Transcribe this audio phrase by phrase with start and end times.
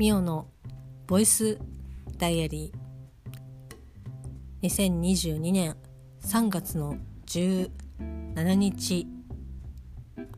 [0.00, 0.48] ミオの
[1.06, 1.58] ボイス
[2.16, 4.66] ダイアリー。
[4.66, 5.76] 2022年
[6.22, 6.96] 3月の
[7.26, 7.68] 17
[8.54, 9.06] 日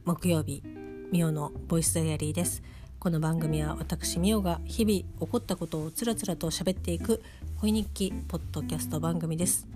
[0.04, 0.64] 木曜日
[1.12, 2.60] ミオのボイスダイアリーです。
[2.98, 7.22] この番組は私ミオが日々起こったことをつらつらと喋っていく
[7.60, 9.68] 恋日記ポッドキャスト番組です。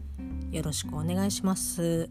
[0.50, 2.10] よろしくお願いします。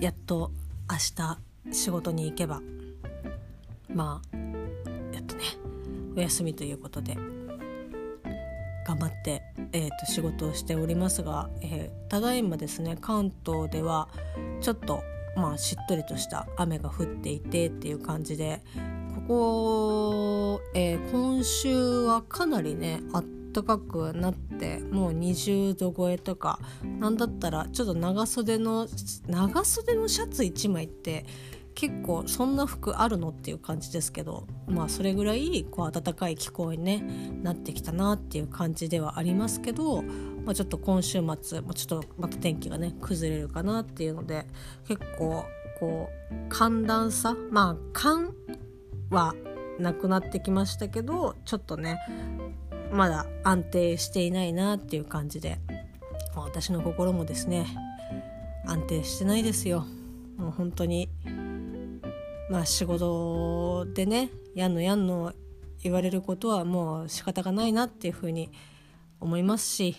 [0.00, 0.50] やっと
[0.90, 1.38] 明日
[1.78, 2.62] 仕事に行けば
[3.92, 4.35] まあ
[5.26, 5.42] とね
[6.16, 7.16] お休みということで
[8.86, 14.08] 頑張って、えーと、仕事をしておりますが、えー、ただいまですね関東では
[14.60, 15.02] ちょっと
[15.36, 18.62] まあしっとりとした雨が降っていてっていう感じで
[19.28, 26.60] ここ、えー、今週はかなりねあったかくなってもう20度超えとか
[27.00, 28.86] なんだったらちょっと長袖の
[29.26, 31.26] 長袖のシャツ1枚って
[31.76, 37.04] 結構そんな服あるのっていう感じですけどまあそれぐらいこう暖かい気候に、ね、
[37.42, 41.36] なってきたなっていう感じではありますけど、まあ、ちょっと今週末、まあ、
[41.74, 44.46] ちょっとまた天気がね崩れるかなっていうので
[44.88, 45.44] 結構
[45.78, 48.34] こう寒暖差まあ寒
[49.10, 49.34] は
[49.78, 51.98] なくなってきましたけどちょっとね
[52.90, 55.58] まだ安定していないなっていう感じで
[56.34, 57.66] 私の心もですね
[58.66, 59.86] 安定してないですよ。
[60.36, 61.08] もう本当に
[62.48, 65.32] まあ仕事でねやんのやんの
[65.82, 68.50] 言われることはもう仕方がないなっていうふうに
[69.20, 69.96] 思いますし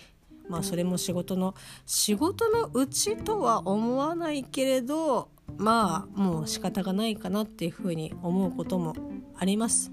[0.49, 8.95] まあそれも仕事の仕事のうちとは思わないけれどまあもう仕方がないかなっていうふうに思うことも
[9.37, 9.91] あります。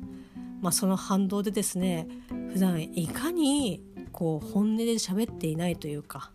[0.60, 2.08] まあ、その反動でですね
[2.55, 3.82] 普段いかに
[4.12, 6.30] こう本音で喋っていないというか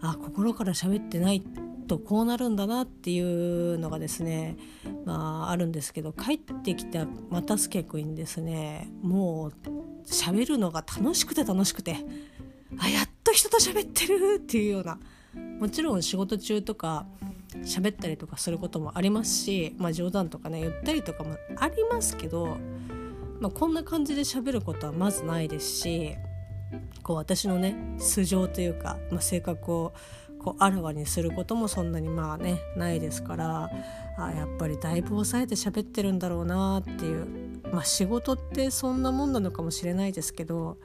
[0.00, 1.40] あ心から喋ってない
[1.82, 4.56] とこうなるんだなっていうのがですね、
[5.04, 8.88] まあ、あるんですけど帰ってきた又助君にですね。
[9.02, 9.52] もう
[10.06, 11.96] 喋るのが楽しくて楽しくて
[12.78, 14.98] あやっと人と喋ってるっていうような。
[15.58, 17.06] もちろん仕事中とか
[17.60, 22.58] 喋ったりとかすることもありますし、まあ、冗談とかね言ったりとかもありますけど、
[23.40, 26.16] まあ、こんな感じで喋ることはまずないですし
[27.02, 29.94] こう私のね素性というか、まあ、性格を
[30.44, 33.70] こうあらわにすることもそんなにまあねないですから
[34.18, 37.26] あやっぱりだいぶ抑えて喋ってるんだろうなっていう
[37.72, 40.78] まあ仕事ってそんなもんなのかもしれないですけど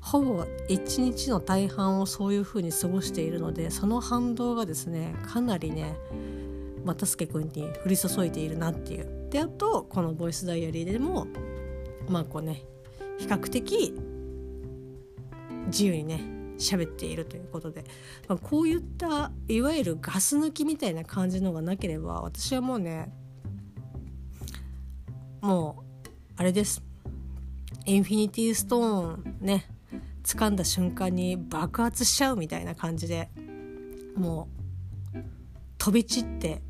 [0.00, 5.96] ほぼ一日の大半をそういうふうに過ごしているのでその反動がですねかなりね
[6.84, 9.16] 又助君に降り注いでいるなっていう。
[9.30, 11.26] であとこのボイスダイアリーでも
[12.08, 12.62] まあこうね
[13.18, 13.92] 比較的
[15.66, 17.84] 自由にね喋っているということで、
[18.28, 23.12] まあ、こういったいわゆるガス抜きみたいな感じのがなければ私はもうね
[25.40, 26.82] もうあれです
[27.84, 29.66] インフィニティストーンね
[30.24, 33.30] 掴んだ瞬間に爆発しちゃうみたいな感じで
[34.16, 34.48] も
[35.14, 35.18] う
[35.78, 36.62] 飛び散って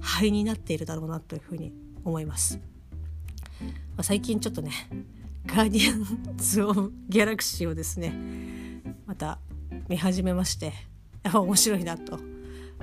[0.00, 1.72] 灰になっているだろうなというふうに
[2.04, 2.60] 思います。
[3.60, 3.68] ま
[3.98, 4.72] あ、最近ちょっとね
[5.46, 8.14] ガーディアンズ・オブ・ギャラクシーをですね
[9.06, 9.38] また
[9.88, 10.72] 見始めまして
[11.22, 12.18] やっぱ面白いなと。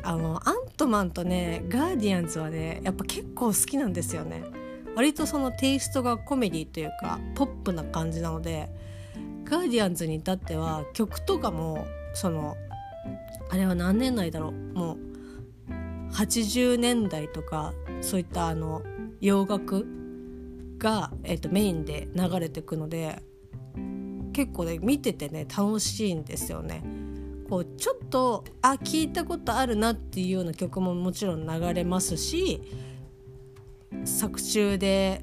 [0.03, 4.43] あのアントマンとねガーディアンズはねやっぱ結構好きなんですよね。
[4.95, 8.69] 割とそのテイストがコメディというかポップな感じなので
[9.45, 12.55] ガーディアンズに至っては曲とかもその
[13.49, 14.51] あれは何年代だろう。
[14.51, 14.97] もう
[16.13, 18.81] 80年代とかそういったあの
[19.21, 19.85] 洋楽
[20.77, 23.21] が、えー、とメインで流れてくので
[24.33, 26.83] 結構ね見ててね楽しいんですよね。
[27.49, 32.61] こうちょっとあ聞いたことあるなっていうような曲ももちろん流れますし
[34.05, 35.21] 作中で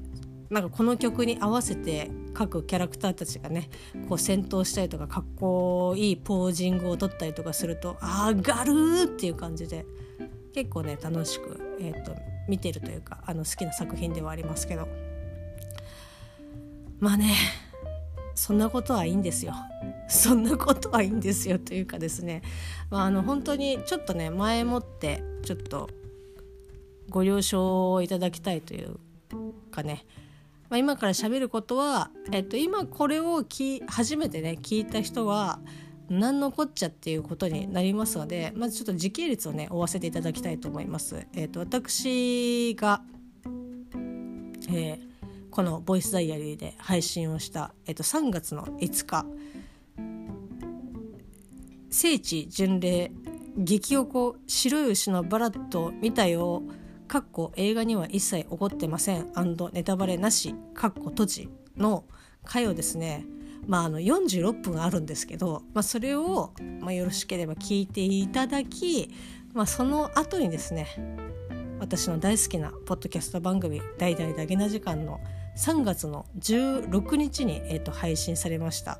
[0.51, 3.69] なんかこの曲に合わせて各キャラクターたちがね
[4.07, 9.85] こう戦闘したりとかかっこいいポージングを取ったりとかするとあがるーっていう感じで
[10.53, 12.15] 結構ね楽しく、えーと、
[12.47, 14.87] 見てるというかあの好きな作品ではありますけど
[16.99, 17.33] まあね
[18.35, 19.53] そんなことはいいんですよ。
[20.07, 22.41] そんなことはいいんですよというかですね、
[22.89, 25.89] まあ、あの本当にちょっとね前もってちょっと
[27.09, 28.99] ご了承をいただきたいという
[29.71, 30.05] かね、
[30.69, 35.59] まあ、今から喋ることは、えっと、今これをき初めてね聞いた人は
[36.09, 41.27] 何のこっちゃっていうことになりますのでまずちょっと時系列をね追わせていただきたいと思います。
[41.33, 43.01] えっと、私が、
[44.69, 45.08] えー
[45.51, 49.25] このボイスダイアリーで配信をした、えっと、3月の5日。
[51.89, 53.11] 聖地巡礼
[53.57, 56.61] 激おこ白い牛のバラット見たよ
[57.07, 59.31] かっこ映画には一切起こってません。
[59.73, 62.05] ネタバレなしかっこ閉じの
[62.43, 63.25] 回をですね。
[63.65, 69.11] まあ、あの46分あるんですけど、まあ、それを、まあ、よろしければ聞いていただき、
[69.53, 70.87] まあ、その後にですね
[71.79, 75.19] 私の大好きなポッドキャスト番組「大々だけな時間」の
[75.59, 78.99] 3月の16日に、えー、と配信されました。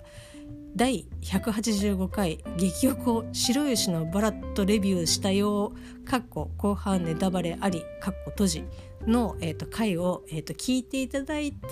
[0.75, 5.73] 第185回激横白石のバラットレビューしたよ
[6.05, 8.63] かっこ後半ネタバレありかっこ閉じ
[9.07, 11.67] の、えー、と回を、えー、と聞いていただいて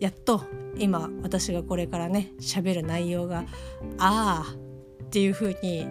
[0.00, 0.42] やっと
[0.76, 3.44] 今私がこれからね喋る内容が
[3.98, 4.54] ああ
[5.04, 5.86] っていう風に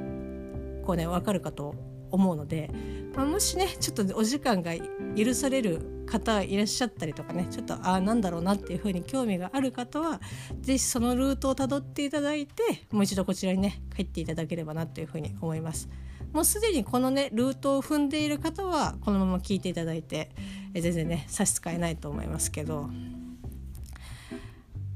[0.85, 1.73] こうね分かるかと
[2.17, 2.69] 思うので、
[3.15, 4.73] まあ、もしねちょっとお時間が
[5.15, 10.19] 許される方いらっしゃったりとかねちょっとああなんだろうなっていう風に興味がある方は
[10.59, 15.89] 是非そのルートをたどっていただいてもう一度こちらにね帰っていただければなという風に思います。
[16.33, 20.29] もうすでにこのねルートを踏んでいる方はこのまま聞いていただいて
[20.73, 22.89] え全然ね差し支えないと思いますけど、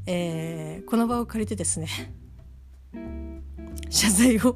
[0.06, 1.88] えー、この場を借りてですね
[3.90, 4.56] 謝罪を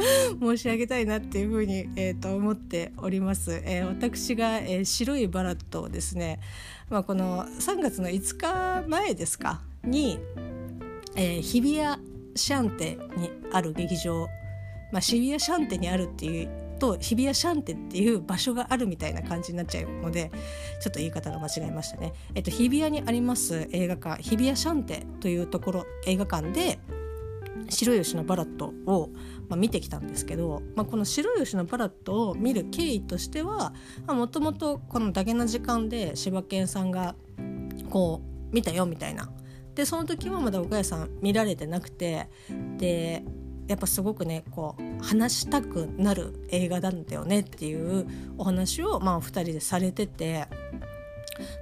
[0.40, 3.60] 申し上げたいなっていうふうに、えー、と思っております。
[3.64, 6.40] えー、私が、えー、白いバラットをですね、
[6.88, 10.18] まあ、この3月の5日前ですかに、
[11.16, 12.02] えー、日比谷
[12.34, 14.28] シャンテにある劇場、
[14.92, 16.48] まあ、渋谷シャンテにあるっていう
[16.78, 20.32] と日比谷シャンテっていう場所があるみたいな感じになっちゃうので
[20.80, 22.12] ちょっと言い方が間違えましたね。
[22.34, 26.78] えっと、日比谷にあります映画館日比谷シャンテというところ映画館で
[27.68, 29.10] 白吉のバラットを、
[29.48, 33.74] まあ、見てきたんですけど、まあ、この白吉のバラットを見る経緯としては
[34.06, 37.14] もともとこの「だけな時間」で柴犬さんが
[37.90, 39.30] こう見たよみたいな。
[39.74, 42.28] でその時はまだ岡谷さん見られてなくて
[42.76, 43.24] で
[43.68, 48.06] やっぱすごくねこう話したくなる映画なんだよねっていう
[48.36, 50.48] お話をまあ2人でされてて。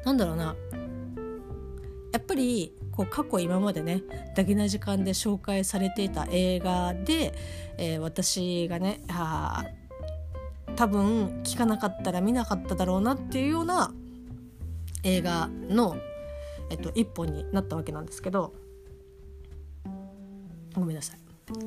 [0.05, 0.57] なんだろうな。
[2.13, 4.03] やっぱりこう過去今までね
[4.35, 7.33] ダゲな時間で紹介されていた映画で、
[7.79, 9.65] えー、私がねあ
[10.75, 13.93] 多分聞かなかったら見なかっただろうなっていうような
[15.05, 15.97] 映画の、
[16.71, 18.53] えっと、一本になったわけなんですけど
[20.75, 21.19] ごめんなさい。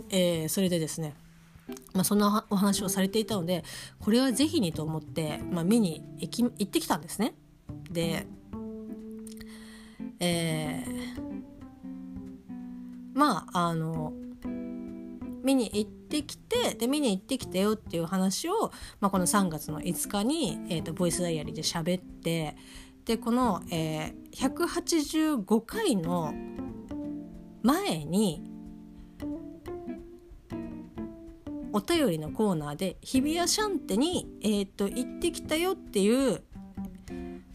[0.09, 1.15] えー、それでですね
[1.93, 3.63] まあ、そんなお話をされていたので
[3.99, 7.33] これは是非にと思って、まあ、見に行き行ってきたんですね。
[7.89, 8.27] で
[10.21, 11.21] えー、
[13.15, 14.13] まああの
[15.43, 22.55] 見に行ってきてで見に行ってきたよっていう話を、まあ、この3月の5日に、えーと、ボイスダイアリーで喋って
[23.05, 26.33] でこの、えー、185回の
[27.63, 28.43] 前に
[31.73, 36.43] お便りのコーナーで日比谷シャンテに、えーと行ってきたよっていう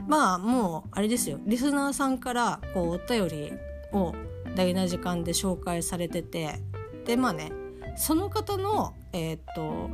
[0.07, 1.39] まあもうあれですよ。
[1.45, 3.53] リスナーさんからこうお便り
[3.93, 4.15] を
[4.55, 6.61] 大事な時間で紹介されてて。
[7.07, 7.53] でまあね
[7.97, 9.89] その方のえー、っと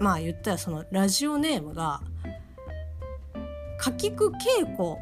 [0.00, 2.00] まあ言ったらそのラジオネームが
[3.78, 4.98] 柿久恵子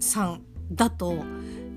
[0.00, 0.42] さん
[0.72, 1.14] だと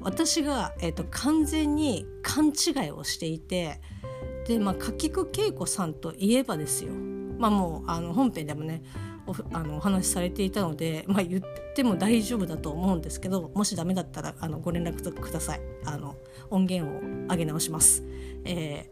[0.02, 3.80] 私が、えーと、完全に勘違いをしていて
[4.48, 6.94] でまあ柿久恵子さんといえばですよ。
[7.38, 8.82] まあもうあの本編でもね
[9.28, 11.44] おあのお話しされていたので、まあ、言っ
[11.76, 15.62] ても大丈夫だと思うんですけどもしダメだったらあのご連絡ください。
[15.86, 16.16] あの
[16.50, 18.04] 音源を上げ直します。
[18.46, 18.90] え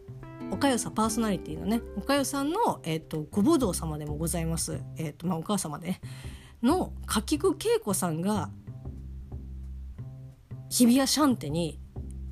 [0.50, 6.00] ー、おかよさパーソナリティのねおかよさんの、えーと、ごぼうどう様でもございます、えーとまあ、お母様で、ね、
[6.62, 8.50] の柿久恵子さんが
[10.68, 11.80] 日比谷シャンテに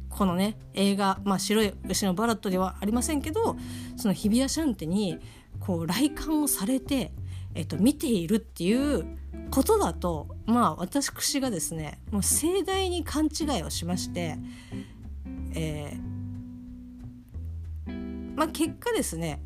[0.09, 3.57] このね映画、まあ、白い牛のバラットではありませんけど
[3.97, 5.19] その日比谷シャンテに
[5.61, 7.12] こう来館をされて
[7.59, 9.05] えっと、見ているっていう
[9.50, 14.38] ことだとまあ私がですねもう盛大に勘違いをしまして、
[15.57, 19.43] えー、まあ、結果ですね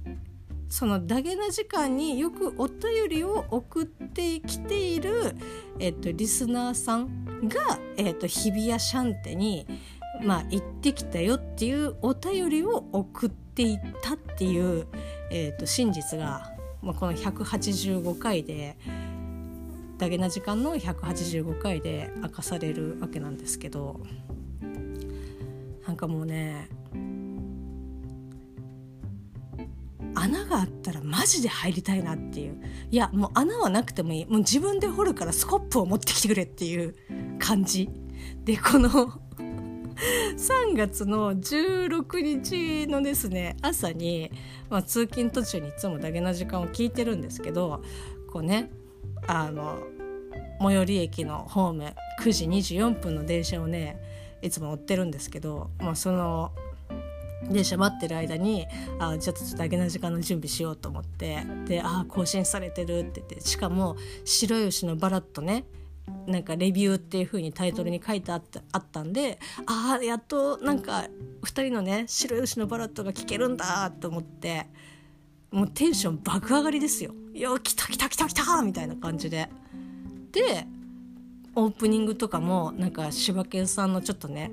[0.69, 5.35] そのダゲな時間によくお便りを送ってきている、
[5.79, 9.67] えっと、リスナーさんが、えっと、日比谷シャンテに、
[10.23, 14.87] まあ、行ってきたよっていうお便りを送っていったっていう、
[15.31, 16.52] えっと、真実が
[16.83, 18.77] まあ、この185回で
[19.99, 24.01] ダゲな時間の185回で明かされるわけなんですけど
[25.87, 26.69] なんかもうね
[30.15, 32.63] 穴があったらマジで入りたいなっていう。
[32.91, 34.27] いやもう穴はなくてもいい。
[34.27, 36.95] もう自分で掘るからスコップを持ってきてくれっていう
[37.41, 37.89] 感じ。
[38.45, 39.21] でこの
[40.37, 44.31] 3月の16日のですね朝に、
[44.69, 47.83] まあ、通勤途中にいつもダゲな時間を聞いてるんですけど
[48.33, 48.71] こうね
[49.27, 49.79] あの
[50.61, 54.01] 最寄り駅のホーム9時24分の電車をね
[54.43, 56.53] いつも乗ってるんですけど、まあ、その
[57.51, 58.67] 電車待ってる間に
[58.99, 65.65] あじゃあちょっとだけな時間の準備しようと思ってであ更新されてるって言ってしかも「白い牛のバラットね」
[66.27, 71.07] なんかレビューっていう風にタイトルに書いてあったあったんでああやっとなんか
[71.43, 74.67] 2人のね白い牛のバラットが聞けるんだと思って
[75.51, 77.15] もうテンション爆上がりですよ。
[77.35, 79.49] いや来た来た来た来たみたいな感じで。
[80.33, 80.67] で
[81.55, 84.51] オープニングとかもなんか柴犬さんのちょっとね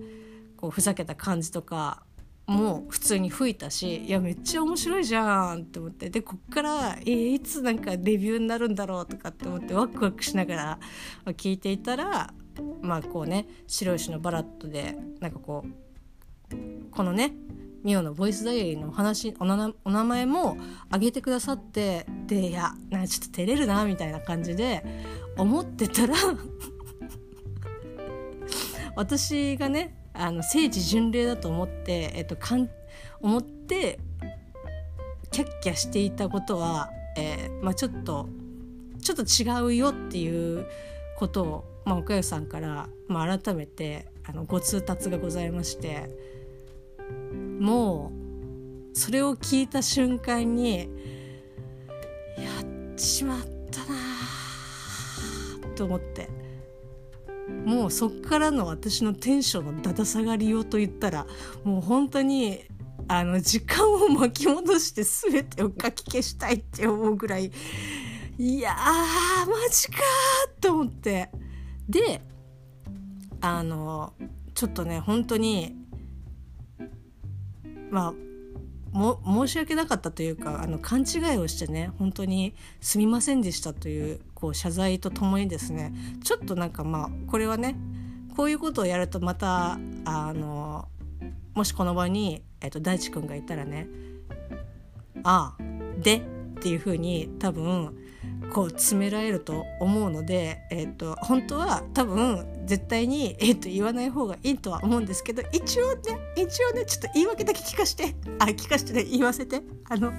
[0.57, 2.03] こうふざけた感じとか
[2.49, 6.09] も普通に吹いたしいやめっちゃ面白いじゃんって思って。
[6.09, 10.79] でこっからえー、いつなんかレビューになるんだろうとかって思ってワクワクしながら
[11.33, 12.33] 聞いていたら
[12.81, 17.33] まあこうね白石のバラットでなんかこうこのね
[17.83, 24.83] ミオのボイスダイアリーのお話おなお名前も挙げてくださってでいやなんかちょっと照れるなみたいな感じで
[25.37, 26.15] 思ってたら
[28.95, 32.69] 私がねあの聖地巡礼だと思って、えっと、かん
[33.21, 33.99] 思って
[35.31, 38.27] キャッキャしていたことは、えーまあ、ちょっと
[39.01, 40.67] ちょっと違うよっていう
[41.17, 46.09] ことを、まあ、岡代さんから、まあ、改めてあのご通達がございまして
[47.59, 48.11] も
[48.93, 50.85] うそれを聞いた瞬間にや
[52.61, 53.95] っちまったな
[55.77, 56.38] と思って。
[57.65, 61.25] もうそっからの私のテンションのだだ下がりようと言ったら
[61.63, 62.59] もう本当に
[63.07, 67.51] あの時間を巻き戻して全てをかき消したいって思うぐらい
[68.37, 69.97] いやーマジか
[70.61, 71.29] と思って。
[71.89, 72.21] で
[73.41, 74.13] あの
[74.53, 75.75] ちょっとね本当に
[77.89, 78.13] まあ
[78.91, 85.93] も申し訳なかったというかあの勘違いをしてね本当にすみませんでしたというこう謝罪とともにですね
[86.23, 87.75] ちょっとなんかまあこれはね
[88.35, 90.87] こういうことをやるとまたあの
[91.53, 93.87] もしこの場に、えっと、大地君がいたらね
[95.23, 95.63] 「ああ
[96.01, 96.17] で」
[96.59, 97.97] っていうふうに多分
[98.53, 106.01] こう詰められると思うので、えーと、本当は多分絶対に、えーと、言わない方がいいとは思うんですけど一応ね
[106.35, 110.11] 一応ねちょっと言い訳だけ聞かしてあ聞かしてね言わせてあの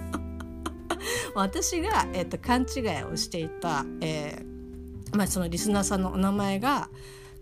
[1.35, 6.88] 私が、えーと、勘違いをしていた、えーまあ、そのリスナーさんのお名前が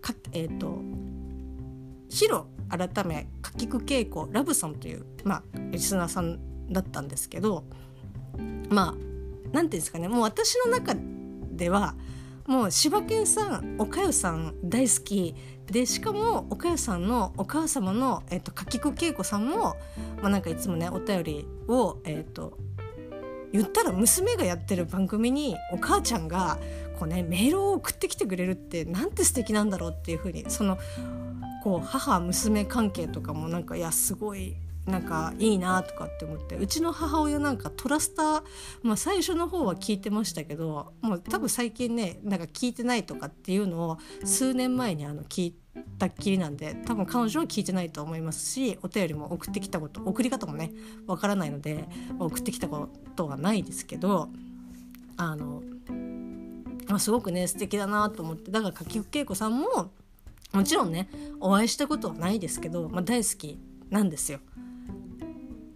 [0.01, 0.81] かえ、ー、と
[2.09, 6.39] ヒロ改めかきくけいこラブさんという、まあ、リスナーさん
[6.71, 7.65] だったんですけど
[8.69, 10.95] まあ何て言うんですかねもう私の中
[11.51, 11.95] では
[12.47, 15.35] もう柴犬さんおかゆさん大好き。
[15.67, 19.75] でしかもおかゆさんのお母様の、えーと、柿かきくけいこさんも、
[20.19, 22.57] まあ、なんかいつもねお便りを、えーと、
[23.51, 26.59] 言ったら娘がやってる番組にお母ちゃんが
[26.99, 30.77] こう、ね、メールを送ってきてくれるってなんて素敵なんだろうっていうふうにその
[31.63, 38.43] こう母娘関係とかもなんかいやすごいなんかいいなとかって思ってうちの母親なんかトラスター、
[38.81, 45.55] まあ、最初の方は聞いてましたけどもう多分最近ねなんか聞いてないとかっていうのを数年前にあの聞い
[45.97, 50.71] たっきりなんで多分彼女は聞いてないと思いますしお便りも送ってきたこと送り方もね
[51.07, 51.87] わからないので
[52.19, 54.29] 送ってきたことはないですけど
[55.17, 55.61] あの、
[56.87, 59.91] まあ、すごくね素敵だなと思ってだから柿恵子さんも
[60.53, 61.09] もちろんね
[61.39, 63.59] お会いしたことはないですけど、まあ、大好き
[63.89, 64.39] なんですよ。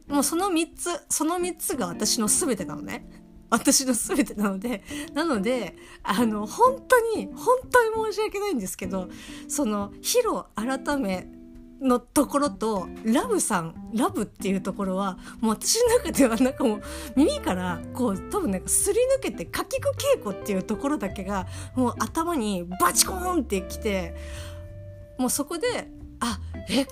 [0.07, 3.05] もうその3つその3つが私の全てなのね
[3.53, 4.83] 私の全てなので
[5.13, 9.09] なのであの本当に本当に申し訳ないんですけど
[9.47, 11.27] そのヒロ改め
[11.79, 16.81] のところとラブさんラブっていうところはもう私の中ではなんかもう
[17.15, 21.45] 耳からこう多分なんかすり抜けてかきく稽古っていうところだけが
[21.75, 24.15] もう頭にバチコーンってきて
[25.19, 25.67] もうそこで
[26.21, 26.87] あえ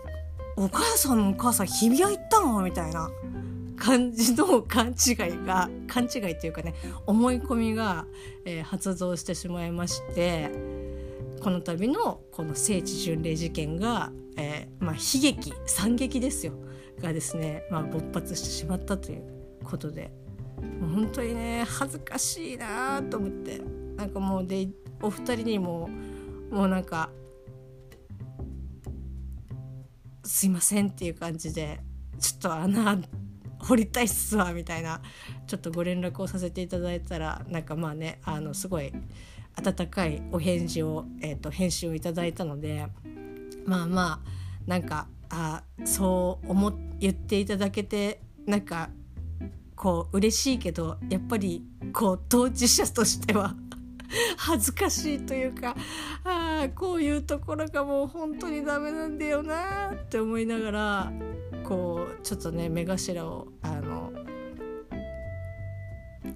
[0.57, 2.61] お母さんのお母さん日比谷行ったの？
[2.61, 3.09] みたいな。
[3.81, 6.75] 感じの勘違いが勘違いっていうかね
[7.07, 8.05] 思い込みが、
[8.45, 10.51] えー、発動してしまいまして
[11.41, 16.53] この度のこの聖地巡礼事件が、えー、まあ、悲劇惨劇ですよ。
[17.01, 19.23] がですね、まあ、勃発してしまったという
[19.63, 20.11] ことで。
[20.79, 23.61] もう本当にね恥ずかしいなと思って。
[23.95, 24.69] なんかもうで
[25.01, 25.89] お二人にも
[26.51, 27.09] もうなんか
[30.23, 31.79] すいませんっていう感じで
[32.19, 32.99] ちょっと穴
[33.63, 35.01] 掘りたいっすわみたいな
[35.47, 38.91] ちょっとご連絡をさせていただいたらなんかまあねあのすごい
[39.55, 42.87] 温かいお返事を、えーと、返信をいただいたので
[43.65, 44.29] まあまあ
[44.65, 48.89] なんかあそう思言っていただけてなんか
[49.75, 51.63] こう嬉しいけどやっぱり
[51.93, 53.55] こう当事者としては
[54.37, 55.75] 恥ずかしいというか
[56.23, 61.13] あこういうところがもう本当にダメなんだよなって思いながら
[62.31, 64.13] ちょっとね目頭をあの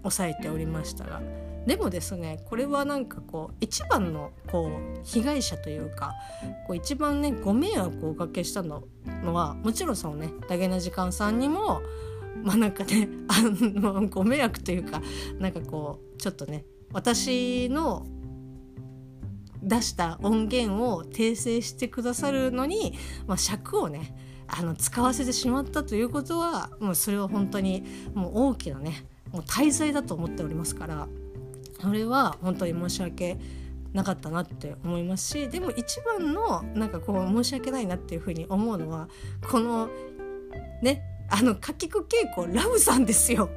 [0.04, 1.22] 押さえておりましたが
[1.66, 6.12] でもですねこれはなんかこう一番のこう被害者というか
[6.68, 8.84] こう一番ねご迷惑をおかけしたの
[9.24, 11.82] はもちろんそのねダゲな時間さんにも
[12.44, 15.02] まあなんかねあのご迷惑というか
[15.40, 18.06] なんかこうちょっとね私の
[19.64, 22.98] 出した音源を訂正してくださるのに、
[23.28, 24.14] まあ、尺をね
[24.48, 27.84] あの使わせてしまったということはもうそれは本当に
[28.14, 31.08] もう大きなねもう滞在だと思っておりますから
[31.82, 33.38] それは本当に申し訳
[33.94, 39.08] なかったなって思いますしでも一番のなんかこう申し訳ないなっていうふうに思うのは
[39.50, 39.90] この
[40.82, 43.50] ねあのかきく稽古ラブさんですよ。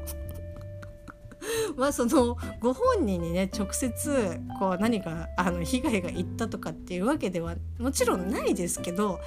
[1.77, 9.21] まあそのご本人にね直接こう何かあの被害がいったとかっていうわけではもちろんないですけど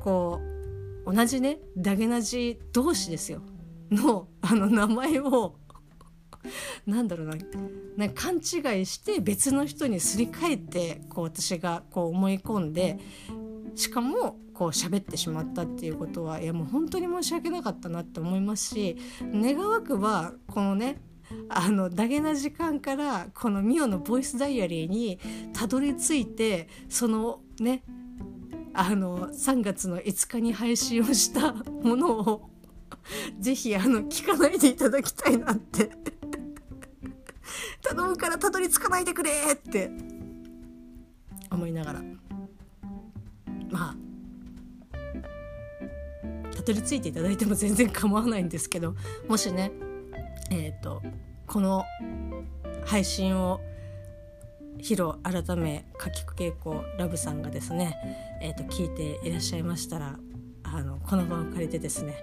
[0.00, 0.51] こう
[1.06, 3.42] 同じねダゲナジ同士ですよ。
[3.90, 5.56] のあの名前を
[6.86, 7.36] なんだろうな。
[7.96, 12.98] な勘違いして別の人にすり替えてこう私がこう思い込んで
[13.74, 21.00] しかもこう喋ってしまったっていうことはいやもう本当に申し訳なかったなって思いますし願わくばこのね
[21.48, 25.18] あのダゲな時間からこのミオのボイスダイアリーに
[25.52, 27.82] たどり着いてそのね
[28.74, 32.50] あの3月の5日に配信をしたものを
[33.38, 35.90] ぜひあの聞かないでいただきたいなって。
[37.82, 39.90] 頼むからたどり着かないでくれって。
[41.50, 42.02] 思いながら。
[43.70, 43.96] まあ
[46.54, 48.94] たどり着いていただいても全然構わないんですけど
[49.28, 49.72] もしね
[50.50, 51.02] えっ、ー、と
[51.46, 51.84] この
[52.84, 53.60] 配信を
[54.82, 57.96] ヒロ改めかきく稽古ラブさんがですね、
[58.42, 60.18] えー、と聞いていらっしゃいましたら
[60.64, 62.16] あのこの場を借りてですね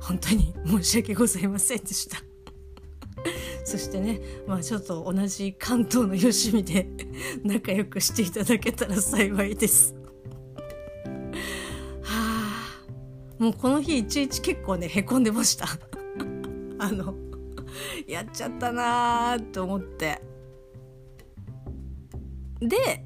[0.00, 2.18] 本当に申し訳ございませんでした。
[3.64, 6.88] そしてねまあちょっと同じ関東のよしみで
[7.44, 9.94] 仲良くしていただけたら幸いです。
[12.02, 12.82] は
[13.38, 15.66] あもうこの日いちいち結構ねへこんでました。
[16.80, 17.14] あの
[18.08, 20.29] やっちゃったなーと思って。
[22.60, 23.04] で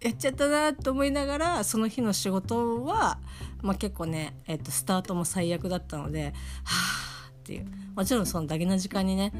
[0.00, 3.18] やっちゃったなと思いながらその日の仕事は、
[3.62, 6.32] まあ、結構ね、えー、とスタートも最悪だったのでは
[6.64, 9.32] あっていうもちろんそのダゲな時間にね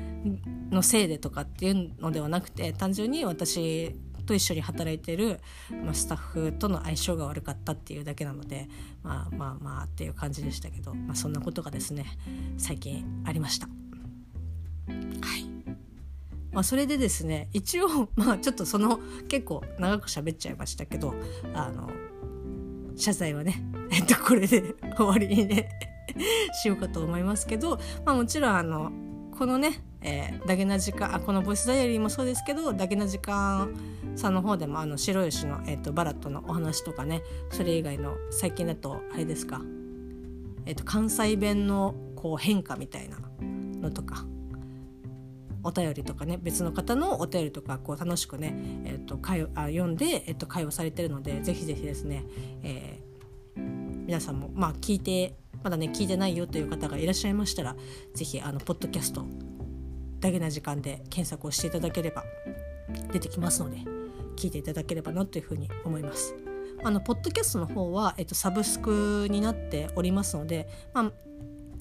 [0.71, 5.41] のせいでとかっていうのではなくて単純に私と一緒に働いてる、
[5.85, 8.69] まあ、スタッフとの相性が悪かったっていうだけなので
[9.03, 12.07] まあまあまあっていう感じでしたけど、まあ、そんなことがですね
[12.57, 13.67] 最近ありました。
[13.67, 13.73] は
[15.37, 15.55] い
[16.55, 21.15] まあ、それでですね一応 まあちょっとその結構長く喋っちゃいましたけど
[21.53, 21.91] あの
[22.97, 25.69] 謝罪はね えっとこれで 終わりにね
[26.63, 28.93] しようかと思いますけど、まあ、もちろんあの
[29.37, 33.75] このね、えー、ダゲな時間あこのボイスダイアリーもそうですけどダゲな時間
[34.15, 39.61] さんの方でもあの白吉の、えーと、バラットのお話とかねそれ以外の最近だとあれですか、
[40.67, 43.19] えーと関西弁のこう変化みたいな
[43.81, 44.25] のとか
[45.65, 52.25] お便りとかね別の方のお便りとかこう楽しくね、えーと、会あ読んで、えーと、会話されてるのでぜひぜひですね、
[52.63, 53.61] えー、
[54.07, 57.75] 皆さんもまあ聞いてまだね聞いてないよという方がいらっしゃいましたら
[58.15, 59.25] ぜひあのポッドキャスト
[60.21, 62.25] だけな時間で検索をしていただければ
[63.13, 63.79] 出てきますので
[64.37, 66.35] 聞いていただければなというふうに思います。
[66.83, 71.13] あのポッドキャストの方は、えっと、サブスクになっておりますので、まあ、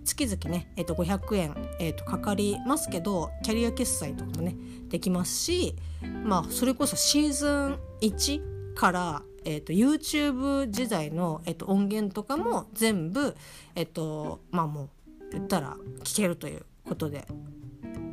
[0.03, 4.55] 月々ね、えー、と500円、えー、とかかりますけどキャリア決済とかもね
[4.89, 5.75] できますし
[6.23, 13.35] まあそれこそシーズン1から、えー、と YouTube 時代の、えー、と音源とかも全部
[13.75, 14.89] えっ、ー、とまあもう
[15.31, 17.25] 言ったら聞けるということで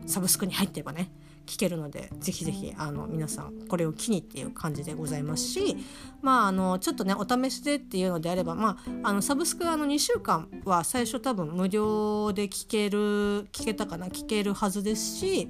[0.07, 1.11] サブスクに入ってればね
[1.50, 5.76] 聞けるのでぜひぜひあの皆さんこれを機にっていう感じでございますし
[6.22, 15.48] まああのちょっとねお試しでっていうのであればまああのサブスクあの2週間は最初多分無料で聞ける聞けたかな聞けるはずですし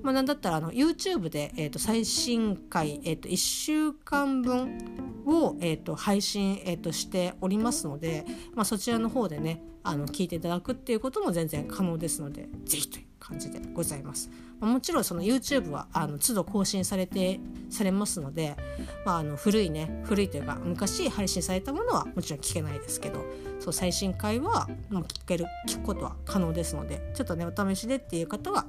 [0.00, 4.78] まあ、なんだったらあの YouTube で、えー、と最新回、えー、と1週間分
[5.26, 14.30] を、えー、と配信、えー、としておりますので、まあ、そちらの方でねあの聞いていただくっていうことも全然可能ですのでぜひという感感じでございます。
[14.60, 17.40] もちろんその YouTube はあの都度更新されて
[17.70, 18.56] されますので、
[19.04, 23.24] まあ、あの古いね古いというか昔配信されたものはもちろん聞けないですけど
[23.60, 28.66] そう最新回はもう聞ける聞くことは可能ですのでちょっとねお試しでっていう方は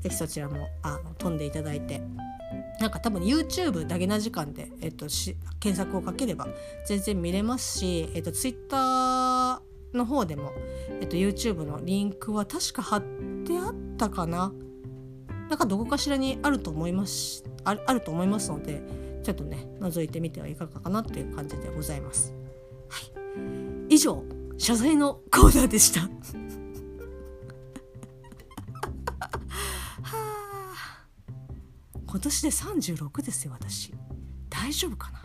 [0.00, 2.02] 是非そちらもあの飛んでいただいて
[2.80, 6.48] なんか多分 YouTube だけな時間で、えっと、し検索をかければ
[6.86, 9.62] 全然見れますし、えっと、Twitter
[9.94, 10.52] の方でも、
[11.00, 13.02] えっと、YouTube のリンクは確か貼っ
[13.46, 14.52] てあったかな
[15.52, 17.44] なんかどこかしらにあると思います。
[17.62, 18.82] ああると思いますので
[19.22, 22.32] ちょっとね覗いてみてはいかがかなという感じでございます。
[22.88, 22.98] は
[23.90, 24.24] い、以上
[24.56, 26.08] 謝罪のコーナーでした。
[32.06, 33.92] 今年で36ですよ私。
[34.48, 35.22] 大丈夫かな。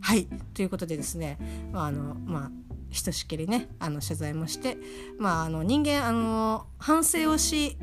[0.00, 0.26] はい。
[0.54, 1.38] ということでですね、
[1.70, 2.50] まあ、あのまあ
[2.92, 4.76] ひとしきりねあの謝罪もして、
[5.18, 7.76] まあ、あの人間あの反省をし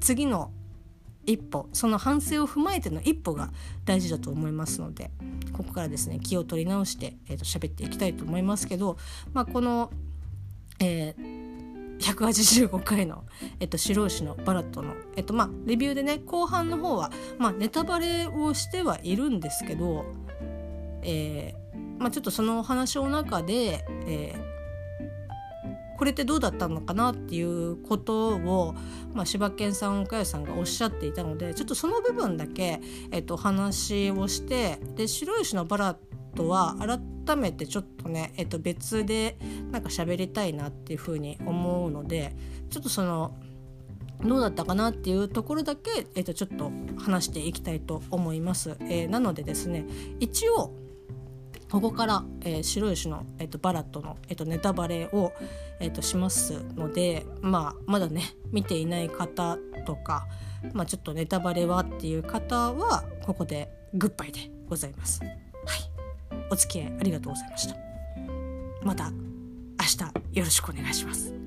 [0.00, 0.50] 次の
[1.26, 3.50] 一歩その反省を踏まえての一歩が
[3.84, 5.10] 大事だと思いますので
[5.52, 8.96] ここからですね気を取り直して、えーと、喋っていきたいと思いますけど、
[9.32, 9.90] まあ、この、
[10.80, 11.40] えー
[12.00, 13.24] 185回の、
[13.60, 20.06] えっと、白牛のバラットの、えっとまあ、レビューでね後半の方は、まあ、ネタバレをしてはいるんですけど、
[21.02, 21.59] えー
[22.00, 28.74] まあ、ちょっとそのお話の中で、えー、これってどうだったのかなっていうことを、
[29.12, 32.80] まあ、柴犬さん岡谷さんがおっしゃっていたのでちょっとその部分だけ、
[33.12, 35.96] えっと、話をしてで白石のバラッ
[36.34, 36.76] トは
[37.26, 39.36] 改めてちょっとね、えっと、別で
[39.70, 42.34] なんか喋りたいなっていうふうに思うので
[42.70, 43.36] ちょっとその
[44.24, 48.76] どうだったかなっていうところだけ、えっと、ちょっと話していきたいと思います。
[48.80, 49.84] えー、なのでですね
[50.18, 50.74] 一応
[51.70, 55.32] ここから、えー、白石の、えーと、バラットの、えーと、ネタバレを、
[55.78, 59.56] えーとしますので、まあ、まだね見ていない方
[59.86, 60.26] とか、
[60.72, 65.20] まあ、ちょっとネタバレはっていう方はここでグッバイでございます。
[65.22, 65.30] はい。
[66.50, 67.76] お付き合いありがとうございました。
[68.82, 69.18] また明
[70.32, 71.39] 日よろしくお願いします。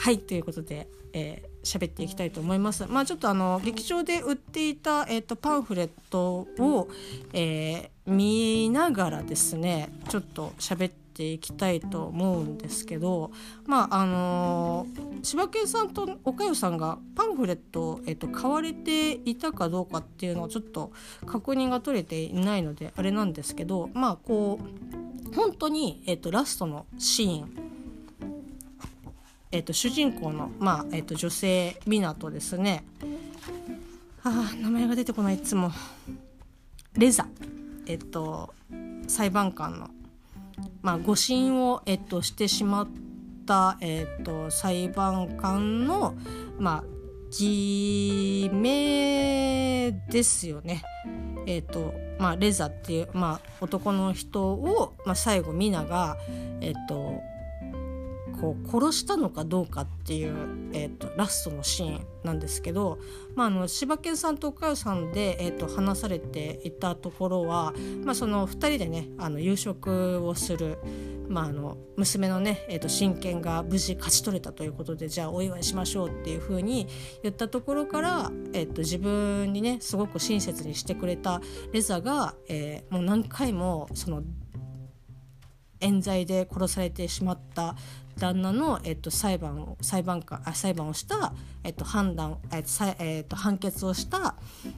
[0.00, 2.86] はいということで、えー、喋っていきたいと思います。
[2.86, 6.88] まあちょっとあの劇場で売っていた、えーと、パンフレットを、
[7.34, 13.30] えー、見ながらですねちょっと喋っていきたいと思うんですけど
[13.66, 20.92] まああのー、柴犬さんと岡代さんがパンフレットを、えーと、買われていたかどうかっていうのをちょっと
[21.26, 27.70] 確認が取れていないのであれなんですけどまあこう本当に、えーと、ラストのシーン
[29.52, 32.84] えーと、主人公の、まあえー、と女性湊ですね。
[34.22, 35.72] あ名前が出てこないいつも。
[36.96, 37.26] レザ。
[37.86, 38.54] えっ、ー、と
[39.08, 39.90] 裁判官の。
[40.82, 42.88] まあ、誤審を、えっと、してしまっ
[43.46, 46.14] た、えっと、裁判官の、
[46.58, 46.84] まあ、
[47.30, 50.82] 偽名ですよね。
[51.46, 56.16] えっとまあ、レザっていう、まあ、男の人を、まあ、最後ミナが、
[56.60, 57.20] えっと、
[58.40, 60.34] こう殺したのかどうかっていう、
[60.72, 62.98] えーと、ラストのシーンなんですけど、
[63.34, 67.74] まあ、あの柴犬さんと岡代さんで、えーと、話されていたところは、
[68.04, 70.78] まあ、その2人でねあの夕食をする、
[71.28, 76.88] まあ、あの娘のね、えーと、親権が無事勝ち取れたということでじゃあお祝いしましょうっていうふうに
[77.22, 84.22] 言ったところから、えー、と自分にねすごく親切にしてくれたレザが、えー、もう何回もその
[85.80, 87.74] 冤罪で殺されてしまった
[88.20, 91.32] 旦那の、えっと、裁判を裁判官あ裁判をした、
[91.64, 94.36] えっと、判断、えっとえっと、判決をした、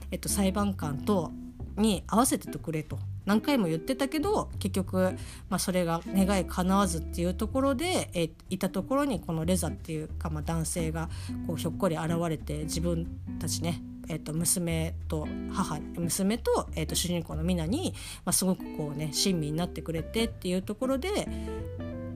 [0.09, 1.31] えっと、裁判官と
[1.77, 2.97] に合わせててくれと。
[3.25, 5.15] 何回も言ってたけど結局、
[5.49, 11.09] まあ、それが願い叶わずっていうところで、えいたところにこのレザっていうか、まあ、男性が
[11.47, 13.07] こうひょっこり現れて自分
[13.39, 17.93] たちねえー、と娘と母娘と,、えー、と主人公のミナに、
[18.25, 21.27] まあ、すごくこうね親身になってくれてっていうところで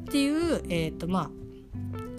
[0.08, 1.30] っていう、えーとまあ、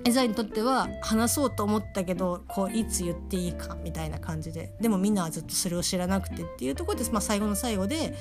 [0.05, 4.75] エザにとっては話そうと思ったけどこういつ言っていいかみたいな感じで。
[4.81, 8.15] でもみんなはずっとそれを知らなくてっていうところで、まあ、最後の最後で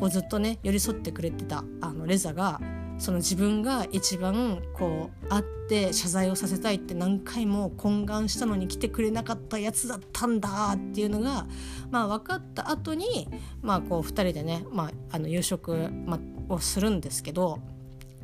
[0.00, 2.60] こうずっとね寄り添ってくれてたあのレザが
[2.98, 11.46] その自分が一番こう会って謝罪をさせたいって何回も懇願したのに来てくれなかったやつだったんだっていうのが、
[11.90, 13.28] まあ、分かった後に
[13.62, 17.58] まあこう2人でね、まあ、あの夕食、まをするんですけど、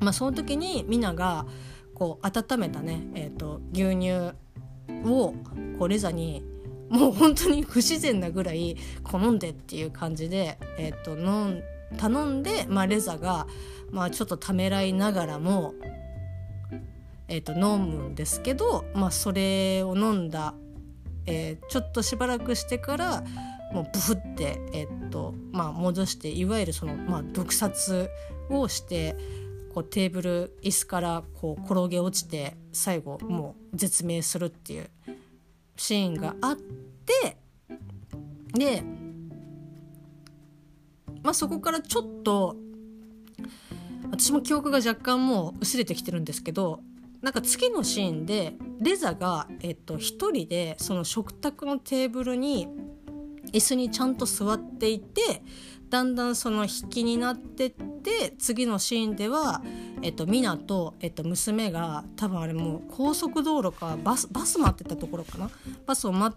[0.01, 1.47] まあ、その時にミナが
[1.95, 4.33] こう温めたね、えーと、牛乳
[5.05, 5.35] を
[5.79, 6.43] こうレザに
[6.89, 11.63] もう本当に不自然なぐらい好んでっていう感じで、えーと、飲ん
[11.97, 13.47] 頼んで、まあ、レザが
[13.91, 15.75] まあちょっとためらいながらも
[17.31, 20.53] えーと、飲むんですけど、まあ、それを飲んだ、
[21.27, 23.23] えー、ちょっとしばらくしてから
[23.73, 28.11] もうブフって、えーとまあ、戻していわゆるその、まあ、毒殺
[28.51, 29.17] をして
[29.73, 34.91] こうテーブル椅子からこう転げ落ちて最後もう絶命するっていう
[35.77, 37.37] シーンがあって
[38.53, 38.83] で、
[41.23, 42.57] まあ、そこからちょっと
[44.11, 46.81] 私も記憶が若干もう薄れてきてるんですけど
[47.23, 52.67] なんか次のシーンでレザが、えっと、一人でその食卓のテーブルに
[53.53, 55.43] 椅子にちゃんと座っていて
[55.91, 59.61] だんだんその引きになってって次のシーンでは、
[60.03, 65.51] えっと、ミナと、えっと、娘が多分あれもう高速道路かバスバス待ってたところかな？
[65.87, 66.37] バスを待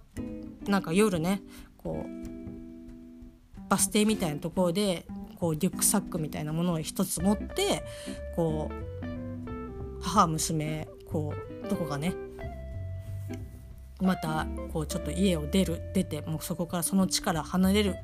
[0.65, 1.41] なんか夜ね
[1.77, 5.05] こうバス停みたいなところで
[5.39, 7.83] こうリュックサックみたいなものを一つ持って
[8.35, 12.13] こう母娘こうどこかね
[14.01, 17.95] またこうちょっと家を出る出てもうそこからその地から離れる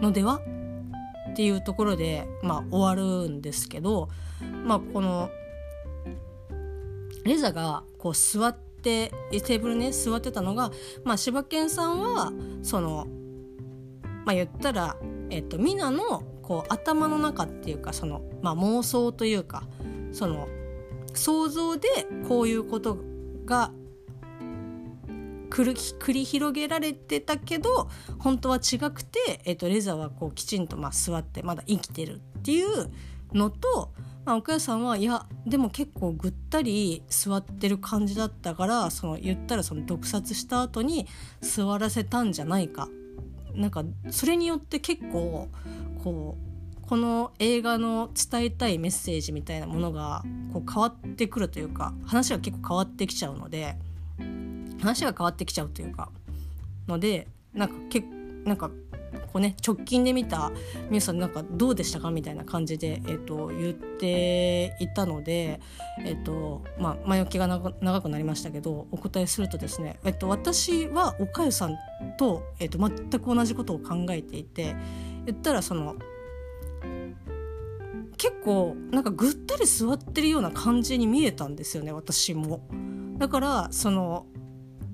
[0.00, 0.40] のでは？
[1.30, 4.08] っていうところで、まあ、終わるんですけど、
[4.64, 5.30] まあ、この
[7.24, 10.72] レザがこう座ってテーブルね座ってたのが、
[11.04, 12.32] まあ、柴犬さんは
[12.62, 13.06] その、
[14.24, 14.96] まあ、言ったら、
[15.30, 19.62] えっと、ミナのこう頭の中っていうかその、まあ、妄想というか
[20.12, 20.48] その
[21.14, 21.88] 想像で
[22.26, 22.98] こういうこと
[23.44, 23.70] が
[25.50, 32.90] 繰り広げられてたけど本当は違くて、えーと、レザーはこうきちんとまあ座ってまだ生きてるっていう
[33.32, 33.92] のと、
[34.24, 41.06] まあ、岡谷さんはいやでも結構ぐったり座ってる感じだったからその言ったらその毒殺した後に
[41.40, 42.88] 座らせたんじゃないか
[43.54, 45.48] なんかそれによって結構
[46.02, 46.50] こう
[46.88, 53.76] この映画の伝えたいメッセージみたいなものがこう変わってくるというか話が結構変わってきちゃうので。
[54.80, 56.10] 話が変わってきちゃうというか
[56.88, 58.04] のでなんかけ
[58.44, 58.70] なんか
[59.32, 60.50] こうね直近で見た
[60.88, 65.60] 皆さんなんかどうでしたかみたいな感じで、えーと、言っていたので、
[66.00, 71.76] えーとまあ、前置きが長くなりましたけどお答えするとですね、えーと、私はおかゆさん
[72.18, 74.74] と,、えーと全く同じことを考えていて
[75.26, 75.96] 言ったらその
[78.16, 82.60] 結構なんかぐったり座ってるような感じに見えたんですよね私も。
[83.18, 84.26] だからその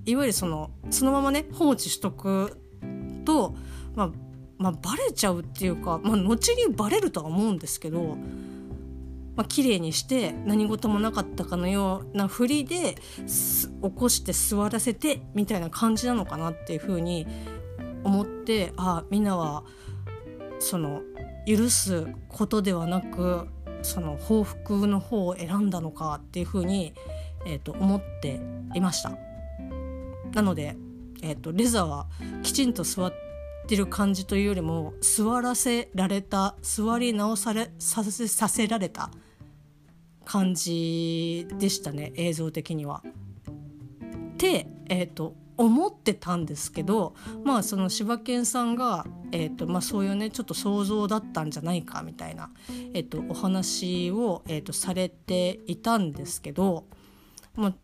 [0.06, 2.58] いわゆるそのそのままね放置しとく
[3.24, 3.54] と、
[3.94, 4.10] まあ、
[4.58, 8.16] まあバレちゃうっていうか、まあ、後にバレるとは思うんですけど。
[9.36, 12.94] まあ綺麗にして何事もなかったかのようなふりで
[13.26, 17.26] 起こして座らせてみたいな感じなのかなっていうふうに
[18.02, 19.64] 思ってあみんなは
[20.58, 21.02] その
[21.46, 23.46] 許すことではなく
[23.82, 26.94] その報復の方を選んだのかっていうふうに、
[27.46, 28.40] えー、と思って
[28.74, 29.25] いました。
[30.36, 30.76] なので、
[31.22, 32.06] えーと、レザーは
[32.42, 33.14] きちんと座っ
[33.66, 39.10] てる感じというよりも座らせられた座り直されさせさせられた
[40.26, 43.02] 感じでしたね映像的には。
[44.34, 52.50] ってえっ、ー、と思ってたんですけどまあその柴犬さんが、えーとまあ、そういうねちょっと想像だったんじゃないかみたいな、
[52.92, 56.84] えーと、お話を、えーとされていたんですけど、
[57.54, 57.74] まあ、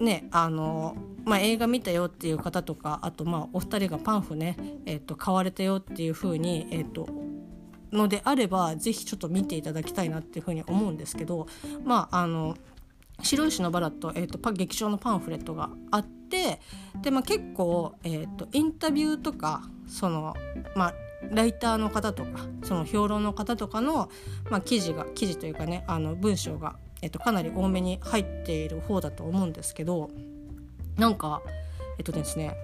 [0.00, 7.08] ねあの、まあ、映画見たよっていう方とかあとまあお二人がパンフね、えー、と買われたよっていう風にえ、ー、と
[7.92, 11.46] のであれば是非ちょっと見ていただきたいなっていうふうに思うんですけど
[11.84, 12.56] まああの
[13.22, 16.60] 白石のバラと,、えー、と劇場のパンフレットがあって
[17.02, 20.34] で、まあ、結構、えーと、インタビューとかその、
[20.74, 20.94] まあ、
[21.30, 24.10] ライターの方とかその評論の方とかの、
[24.50, 30.10] まあ、記事が記事というかねあの文章がえっと、かなり多めに入っている方だと思うんですけど
[30.96, 31.42] なんか
[31.98, 32.56] えっとですね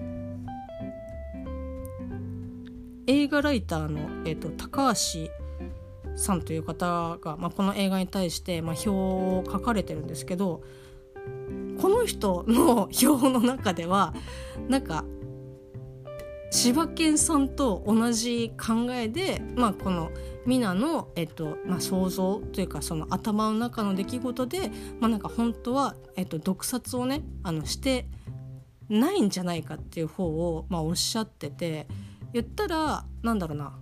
[3.07, 5.31] 映画ライターの、えっと、高橋
[6.17, 10.63] さんという方が、まあ、この映画に対して、まあ、表を書かれてるんですけど
[11.81, 14.15] この人の表の中では
[14.69, 15.05] なんか
[16.51, 20.11] 柴犬さんと同じ考えで、まあ、この
[20.47, 28.07] ミナの、えっとまあ、想像というかその頭の中の出来事で、まあ、なんか本当は、えっと、毒殺をねあのして
[28.89, 31.89] ないんじゃないかっていう方を、まあ、おっしゃってて
[32.33, 33.77] 言ったらなんだろうな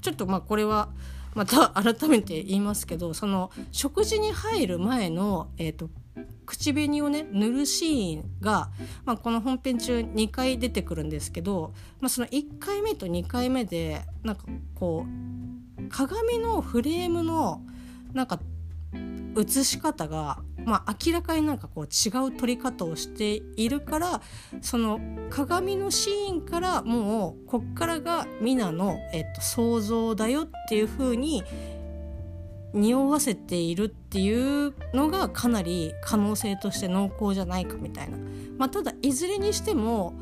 [0.00, 0.90] ちょっとまあこれは
[1.34, 5.90] また改めて言いますけどその食事に入る前の、えーと
[6.46, 8.70] 口紅をね塗るシーンが、
[9.04, 17.62] まあ、この本編中2回出てくるんですけど、まあ、その1回目と2回目でなんかこう鏡のフレームの
[18.12, 18.40] なんか
[19.38, 24.22] 映し方が、まあ、明らかになんかこう違う撮り方をしているから
[24.62, 31.44] その鏡のシーンからもうこっからがミナの、えっと、想像だよっていう風に
[32.76, 38.18] 匂わせているっていうのがかなり可能性として濃厚じゃないかみたいな。
[38.58, 40.14] まあ、ただいずれにしても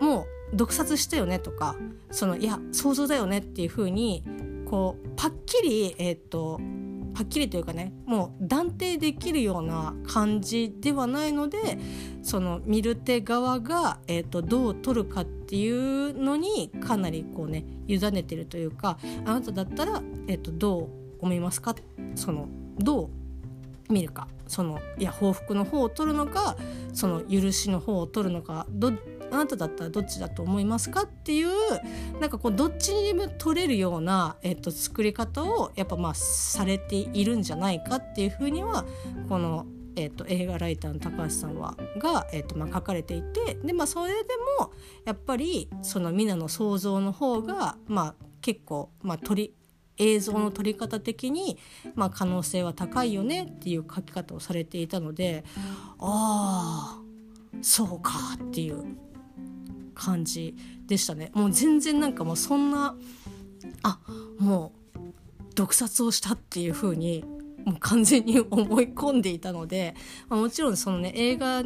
[0.00, 1.76] もう毒殺したよねとか
[2.10, 4.24] そのいや想像だよねっていう風に
[4.66, 6.60] こうパッキリえっ、と
[7.14, 11.58] はっきりというかねもう断定できるような感じではないので
[12.22, 21.74] その見る手側が、えーと、どう取るかっていうのにかなりこうね委ねてるというかあなただったら、えーと、どう思いますか？
[22.14, 24.28] そのどう見るか？
[24.46, 26.56] そのいや報復の方を取るのか
[26.94, 28.92] その許しの方を取るのかど
[29.30, 31.02] あなただったらどっちだと思いますか？
[31.02, 31.48] っていう
[32.18, 37.96] なんかこうどっちにも取れるような、えっと、作り方をやっぱまあされているんじゃないか？
[37.96, 38.86] っていうふうには
[39.28, 44.72] この、えっと、映画ライターの高橋さんはが、えっとまあ、書かれていてで、まあ、それでも
[45.04, 49.54] やっぱりその皆の想像の方が、まあ、結構、まあ、取り
[49.98, 51.58] 映像の撮り方的に、
[51.94, 55.44] まあ、可能性は高いよねっていう書き方をされていたので
[55.98, 57.02] ああ
[57.62, 58.84] そうかっていう
[59.94, 60.56] 感じ
[60.86, 61.30] でしたね。
[61.34, 62.96] もう全然なんかもうそんな
[63.82, 63.98] あ
[64.38, 64.98] もう
[65.54, 67.24] 毒殺をしたっていう風に
[67.68, 69.94] もう完全に思い込んでいたので、
[70.28, 71.62] まあ、もちろんそのね映画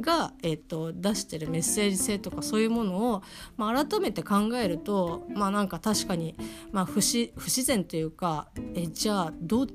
[0.00, 3.22] が、えーと、出してるメッセージ性とかそういうものを、
[3.56, 6.36] まあ、改めて考えるとまあなんか確かに、
[6.72, 9.66] まあ不、不自然というかえじゃあどう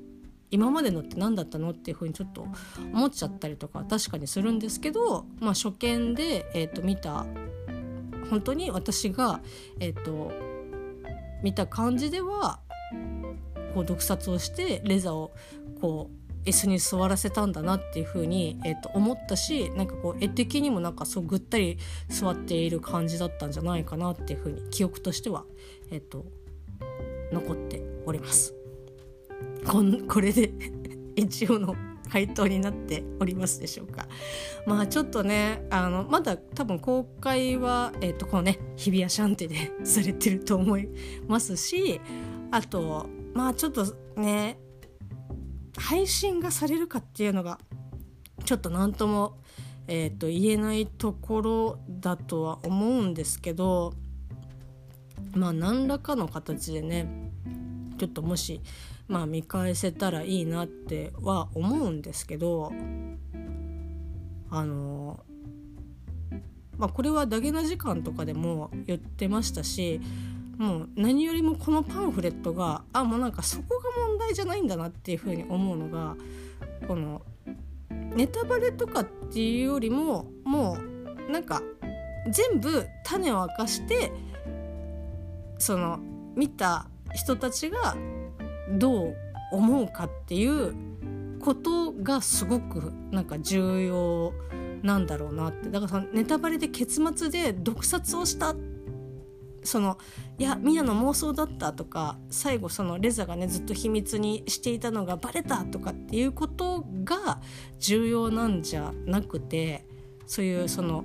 [0.50, 2.46] 今までのって何だったのっていうふうにちょっと
[2.92, 7.26] 思っちゃったりとか確かにするんですけど、まあ、初見で、えーと見た
[8.32, 9.40] 本当に私が、
[9.78, 10.32] えーと、
[11.42, 12.60] 見た感じでは
[13.72, 15.32] こう毒殺をしてレザーを
[15.80, 25.44] こう椅子に座らせたんだなっていう風に、えー、と思ったしなんかこう絵的にもなんかそうぐったり座っている感じだったんじゃないかなっていう風に記憶としては、
[25.90, 26.24] えーと、
[27.32, 28.54] 残っております。
[29.66, 30.52] こんこれで
[31.14, 31.76] 一応の
[32.10, 34.08] 回答になっておりますでしょうか。
[34.66, 40.88] まあちょっとねあのまだ多分公開は、えー、とこのね日比谷シャンテで されてると思い
[41.28, 42.00] ますし
[42.50, 43.84] あとまあちょっと
[44.16, 44.58] ね
[45.76, 47.58] 配信がされるかっていうのが
[48.44, 49.38] ちょっと何とも、
[49.86, 53.94] えー、と言えないところだとは思うんですけど
[55.34, 57.30] まあ何らかの形でね
[57.98, 58.60] ちょっともし
[59.08, 62.72] まあ見返せたらいいなっては思うんですけど
[64.50, 65.20] あの
[66.76, 70.00] まあこれはダゲな時間とかでも言ってましたし
[70.58, 76.16] もう何よりもこのパンフレットがあもうなんかそこが問題じゃないんだなっていうふうに思うのが
[76.86, 77.22] この
[78.14, 80.78] ネタバレとかっていうよりもも
[81.28, 81.62] うなんか
[82.30, 84.12] 全部種を明かして
[85.58, 85.98] その
[86.36, 87.96] 見た人たちが
[88.72, 89.16] どう
[89.52, 90.74] 思うかっていう
[91.40, 94.32] ことがすごくなんか重要
[94.82, 95.68] なんだろうなって。
[95.70, 98.54] だからそのネタバレで結末で毒殺をした
[99.64, 99.98] その
[100.38, 107.40] いやみんなの妄想だったとか最後そのレザがねずっと秘密にしていたのがバレたとかっていうことが
[107.78, 109.86] 重要なんじゃなくて
[110.26, 111.04] そういうその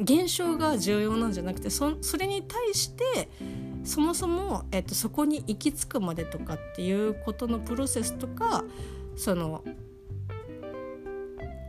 [0.00, 3.28] 現象が重要なんじゃなくてそそれに対して
[3.84, 8.64] そもそも、えっと、そこに行き着くまでとかっていうことのプロセスとか
[9.16, 9.64] その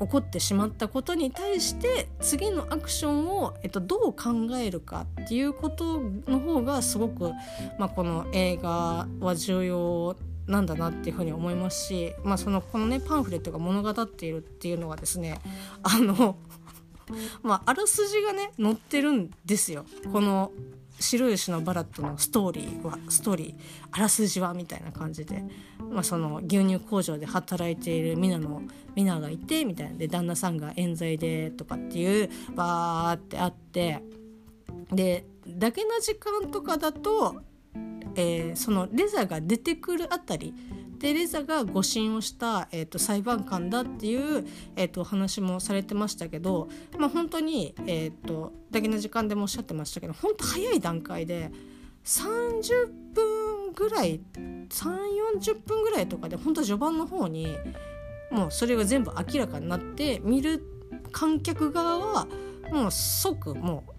[0.04, 7.32] 起こってしまったことに対して次のアクションを、えっと、どう考えるかっていうことの方がすごく、
[7.80, 15.40] まあ、この映画は重要なんだなっていうふうに思いますし、まあ、そのこのねパンフレットが物語っているっていうのがですね
[15.84, 16.36] あの
[17.42, 19.86] まああらすじがね載ってるんですよ。
[20.12, 20.52] この
[21.04, 23.54] 白石のバラットのストーリーはストーリー
[23.92, 25.44] あらすじはみたいな感じで、
[25.92, 28.62] まあ、その牛乳工場で働いているミナの
[28.96, 34.02] ミナがいてみたいなで旦那さんが冤罪でとかっていうバーってあって
[34.92, 37.42] でだけな時間とかだと、
[38.16, 40.54] えー、そのレザーが出てくるあたり
[41.04, 44.48] テレザが誤審をした、えーと、裁判官だっていう、
[44.78, 51.52] えーと、話もされてましたけど、まあ、本当に、えーと、だけの時間でもおっしゃってましたけど本当早い段階で
[52.06, 57.48] 30分ぐらい340分ぐらいとかで本当序盤の方に
[58.32, 60.64] もうそれが全部明らかになって見る
[61.12, 62.28] 観客側は
[62.72, 63.92] もう即もう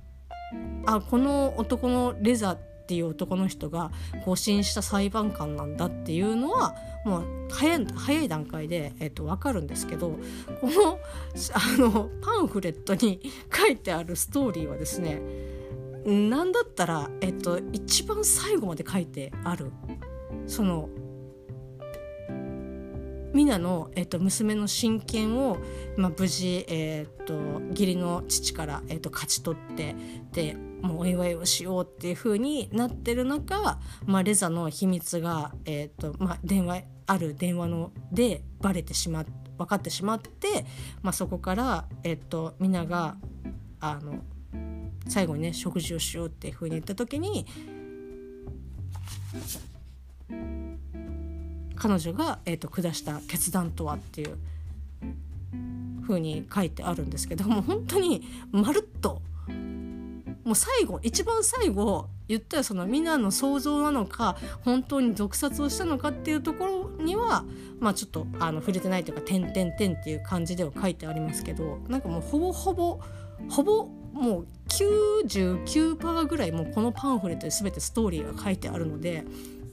[0.87, 3.91] あこの男のレザーっていう男の人が
[4.27, 6.75] 誤審した裁判官なんだっていうのは
[7.07, 10.19] もう早い早い段階で、えー、と分かるんですけど
[10.61, 10.99] この
[11.55, 15.23] あのパンフレットに書いてあるストーリーはですね
[16.05, 19.73] 何だったら、えっと、一番最後まで書いてある。
[20.47, 20.91] その
[23.35, 25.59] ミナの、えっと、娘の親権を、
[25.97, 27.35] まあ、無事、えっと、
[27.71, 29.95] 義理の父から、えっと、勝ち取って
[30.33, 39.25] でもうお祝いをしようっていう風になってる中、まあ、レザの秘密が、えっとまあ、電話ある電話のでバレてしま
[39.59, 40.65] 分かってしまって、
[41.03, 43.17] まあ、そこから、えっと、ミナが
[43.81, 44.23] あの
[45.09, 47.47] 最後にね食事をしようっていう風に言った時に
[51.85, 54.39] 彼女が、えーと、下した決断とはっていう
[56.09, 58.23] 風に書いてあるんですけども本当に
[58.53, 59.21] まるっと
[60.45, 66.65] もう最後一番最後言ったらそのみんなの想像なのか本当に毒殺をしたのかっていうとこ
[66.99, 67.45] ろには
[67.81, 72.99] まあちょっとあの触れてないというか「点点点」っていう感じでは書いてありますけどなんかもうほぼほぼ
[73.51, 79.25] ほぼもう99%ぐらいもうこのパンフレットで全てストーリーが書いてあるので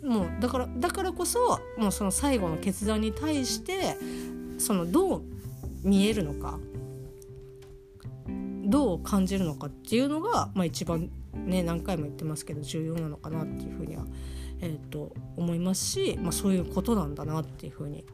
[0.04, 3.98] もうだからだからこそもうその最後の決断に対して
[4.58, 5.22] そのどう
[5.84, 6.60] 見えるのか
[8.64, 14.06] どう感じるのかっていうのが、まあ、一番ね何回も言ってますけど重要なのかなっていうふうには、
[14.62, 18.06] えーと、思いますし、まあ、そういうことなんだなっていうふうに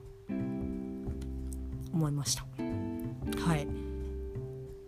[1.93, 2.45] 思いました。
[3.41, 3.67] はい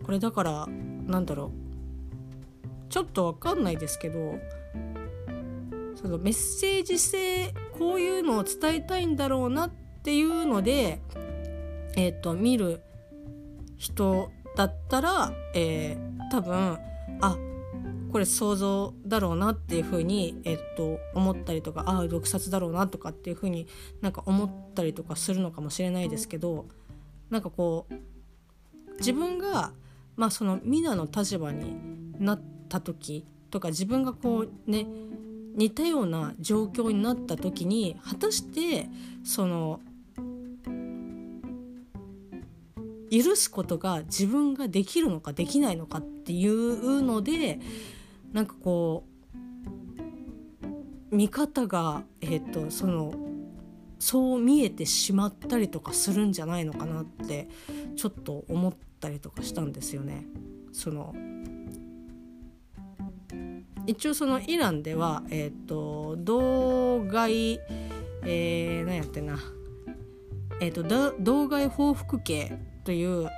[0.04, 0.66] これだから
[1.06, 4.38] なんだろうちょっと分かんないですけど
[6.00, 11.02] そのメッセージ性こういうのを伝えたいんだろうなっていうので、
[11.96, 12.80] えーと、見る
[13.76, 16.78] 人だったら、えー、多分
[17.20, 17.36] あ
[18.10, 23.68] これ想像だろうなっていうふうに、えーと、思ったりとかああ毒殺だろうなとかっていうふうに
[24.00, 26.66] なんか思ったりとかするのかもしれないですけど
[27.28, 27.94] なんかこう
[28.98, 29.72] 自分が、
[30.16, 31.76] まあ、そのミナの立場に
[32.18, 34.86] なった時とか自分がこうね
[35.54, 38.88] 似たような状況になった時に果たして
[39.24, 39.80] その
[43.10, 47.58] 許すことが自分ができるのかできないのかっていうので
[48.32, 49.10] なんかこう
[51.10, 53.12] 見方が、えーと、その
[53.98, 57.48] そう見えてしまったりとかするんじゃないのかなって
[57.96, 60.24] ちょっと思ったりとかしたんですよね。
[60.72, 61.14] その
[63.90, 67.60] 一応そのイランでは、えっ、ー、と道外、
[68.24, 69.36] えー、何やってんな、
[70.60, 73.28] えっ、ー、と道外報復刑という、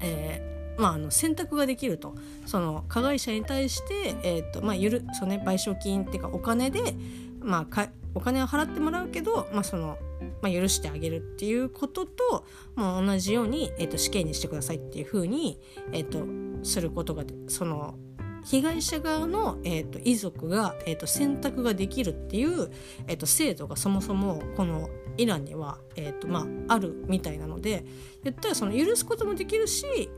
[0.00, 2.14] えーまあ、あの選択ができると。
[2.46, 6.94] その加害者に対して、えーとまあゆるそのね、賠償金っていうかお金で、
[7.40, 9.98] まあ、かお金を払ってもらうけど、まあその
[10.42, 12.44] まあ、許してあげるっていうことと、
[12.76, 15.58] まあ、同じように、えーと、死刑にしてくださいっていうふうに、
[15.92, 16.24] えーと
[16.64, 17.96] することがその
[18.44, 22.70] 被害者側の、えーと、遺族が、えーと、選択ができるっていう、
[23.06, 27.84] えーと、制度がそもそもこのイランには、えーとまあ、あるみたいなので
[28.24, 30.10] 言ったらその許すこともできるし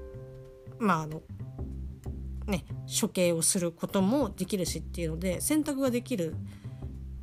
[0.79, 1.22] まああの
[2.47, 2.64] ね
[3.01, 6.35] 処刑をすることもできるしっていうので選択ができる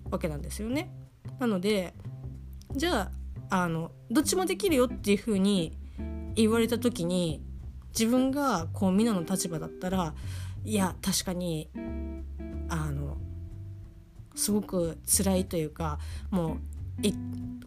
[0.09, 0.91] わけなんですよね。
[1.39, 1.93] なので
[2.75, 3.11] じゃ
[3.49, 5.77] ああのどっちもできるよっていうふうに
[6.35, 7.41] 言われた時に
[7.97, 10.13] 自分がこう皆の立場だったら
[10.63, 11.69] いや確かに
[12.69, 13.17] あの
[14.35, 15.99] すごく辛いというか
[16.29, 16.57] もう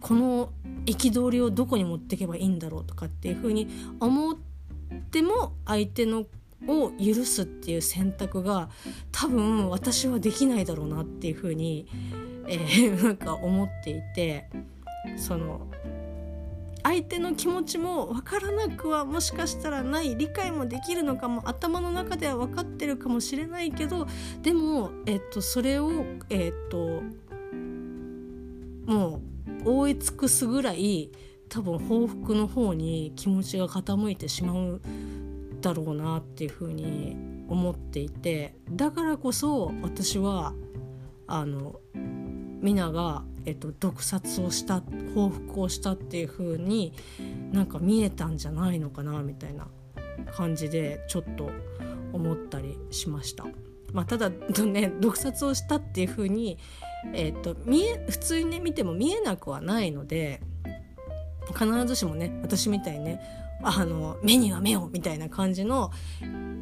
[0.01, 0.53] この
[0.87, 3.69] 憤りをどこに持っていけばいいんだろうとかっていうふうに
[4.01, 4.37] 思っ
[5.11, 6.27] ても相手の
[6.67, 8.71] を許すっていう選択が
[9.13, 11.87] 多分私はできないだろうなっていうふうに、
[12.47, 14.49] えー、なんか思っていて
[15.17, 15.67] その
[16.85, 24.07] 相手の気持ちも分からなくはもしかしたらない理解もできるのかも頭の中では分かってるかもしれないけど
[24.43, 27.03] でも、えっと、それを、えっと、
[28.87, 29.23] も
[29.65, 31.11] う覆い尽くすぐらい
[31.49, 34.81] 多分報復の方に気持ちが傾いてしまう
[35.63, 37.17] だろうなっていうふうに
[37.49, 40.53] 思っていてだからこそ私は
[41.27, 44.83] あのミナがえっと、毒殺をした
[45.15, 46.95] 報復をしたっていう風に
[47.53, 49.69] なんか見えたんじゃないのかなみたいな
[50.33, 51.51] 感じでちょっと
[52.13, 53.45] 思ったりしました。
[53.93, 56.59] まあ、ただね毒殺をしたっていう風に、
[57.13, 60.43] えっと、見え普通にね見ても見えなくはないので
[61.53, 63.21] 必ずしもね私みたいにね
[63.63, 65.91] あの目には目をみたいな感じの、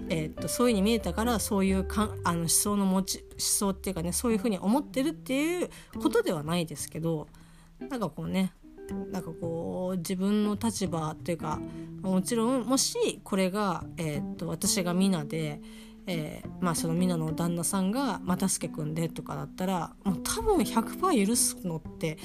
[0.08, 5.70] えー、っとそういうふうに見えたからそういうかあの思想の持ち思想っていうかねそういうふうに思ってるっていう
[6.00, 7.28] ことではないですけど
[7.80, 8.52] なんかこうね
[9.10, 11.60] なんかこう自分の立場というか
[12.02, 15.60] もちろんもしこれが、えー、っと私が皆で、
[16.06, 22.18] えー、まあその皆の旦那さんが又助君でとかだったらもう多分100%許すのって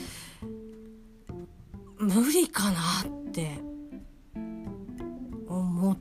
[1.99, 3.59] 無理かなって
[5.47, 5.97] 思っ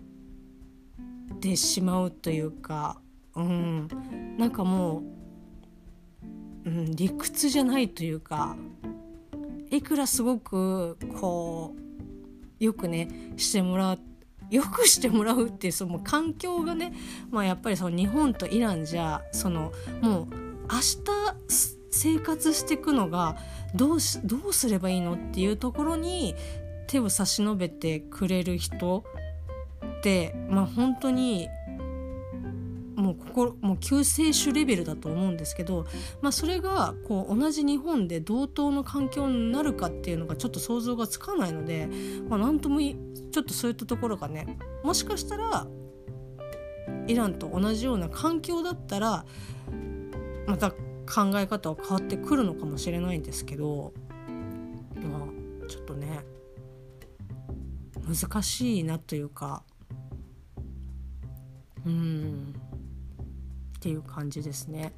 [1.40, 3.00] てしまうというか、
[3.34, 3.88] うん、
[4.38, 5.02] なんかも
[6.64, 8.56] う、うん、理屈じゃないというか
[9.70, 11.74] いくらすごくこ
[12.60, 13.98] うよくねしてもらう
[14.50, 16.92] よくしてもらうっていうその環境がね、
[17.30, 20.26] まあ、やっぱりその日本とイランじゃそのもう
[20.70, 20.78] 明
[21.48, 23.36] 日生活していくのが
[23.74, 26.34] どうしどうすればいいのっていうところに
[26.86, 29.04] 手を差し伸べてくれる人
[29.98, 31.48] ってまあ本当に
[32.96, 35.86] もう心もう救世主レベルだと思うんですけど、
[36.22, 41.88] まあ、それがこう同じ日本で同等の環境になるかっていうのがちょっと想像がつかないので、
[42.28, 45.66] まあ、なんともちょっとそういったところがねもしかしたら
[47.06, 49.26] イランと同じような環境だったら
[50.46, 50.72] また
[51.06, 53.92] 考え方は変わってくるのかもしれないんですけど
[54.96, 55.26] ま
[55.64, 56.24] あちょっとね
[58.06, 59.62] 難しいなというか
[61.84, 62.54] うん
[63.76, 64.92] っていう感じですね。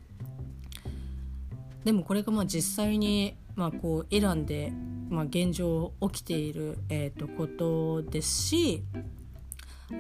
[1.84, 4.72] でもこれがまあ実際にまあこうイランで
[5.09, 8.84] まあ現状起きているえとことですし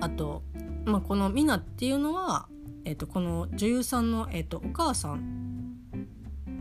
[0.00, 0.42] あと
[0.84, 2.48] まあこのミナっていうのは
[2.84, 5.57] えとこの女優さんのえとお母さん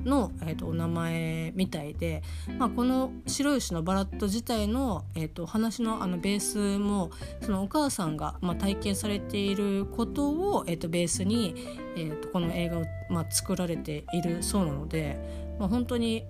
[0.07, 2.23] の、えーと、お名前みたいで、
[2.57, 11.53] まあ、この白石のバラット自体の、えーと、話のあのベースもそのお母さんが、まあ、体験されていることを、えーと、ベースに、
[11.95, 15.19] えー、とこの映画を、まあ、作られているそうなので、
[15.59, 16.25] まあ、本当に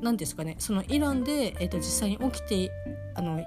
[0.00, 2.72] 何ですかねそのイランで、えー、と実際に起きて
[3.14, 3.44] あの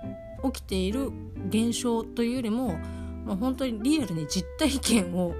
[0.51, 1.11] 起きている
[1.49, 2.77] 現象というよりも、
[3.25, 5.33] まあ、本当にリアルに実体験を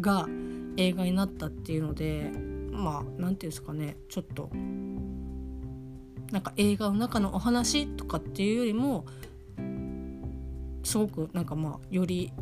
[0.00, 0.26] が
[0.76, 2.30] 映画になったっていうので
[2.70, 4.50] まあ何て言うんですかねちょっと
[6.32, 9.04] なんか映画の中のお話とかっていうよりも
[10.82, 12.32] すごくなんかまあより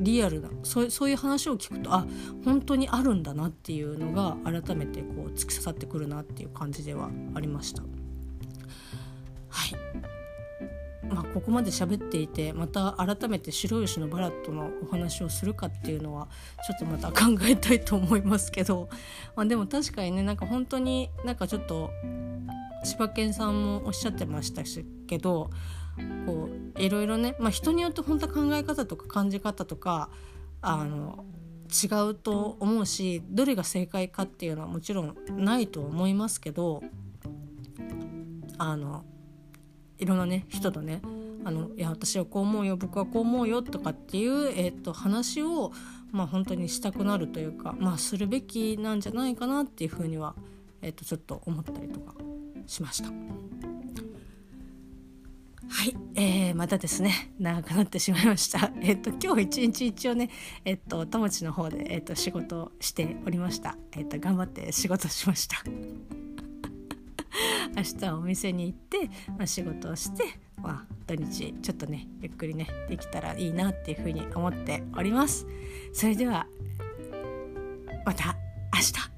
[0.00, 2.06] リアルなそうそういう話を聞くとあ
[2.44, 7.82] 本当にあるんだなっていうのが改めてこう突き刺さってくるなっていう感じではありました。
[7.82, 9.76] はい
[11.12, 16.28] まあ、ここまで喋っていてまた改めて白吉のバラットのお話をするかっていうのは
[16.66, 18.88] ちょっとまた考えたいと思いますけど、
[19.36, 21.90] まあ、でも確かにねなんか本当になんかちょっと
[22.84, 25.50] 千葉県さんもおっしゃってましたしけど
[26.26, 30.08] こういろいろね、まあ、人によって本当は考え方とか感じ方とか
[30.62, 31.24] あの
[31.72, 36.82] 違うと思うしどれが正解かっていうのはもちろんないと思いますけど
[38.58, 39.04] あの
[40.02, 41.00] いろんなね人とね
[41.44, 45.72] あのいや私はこう思うよ僕はこう思うよとかっていう、えーと、話を、
[46.10, 50.34] まあ、本当にしたくなるというか、まあ、するべきなんじゃないかなっていうふうには、
[50.82, 52.14] えーと、ちょっと思ったりとか
[52.66, 53.08] しました。
[55.68, 58.70] はい、えー、またですね長くなってしまいました。
[58.82, 60.28] えっ、と今日一日一応ね
[60.64, 63.76] えっ、と田町の方でえっ、と仕事をしておりました。
[63.92, 65.64] えっ、と頑張って仕事しました。
[67.76, 70.24] 明日はお店に行って、まあ、仕事をして、
[70.60, 75.46] まあ、土日ちょっとねゆっくりねできたらいいなっていうふうに思っております。
[75.92, 76.46] それでは
[78.04, 78.36] また
[78.74, 79.11] 明日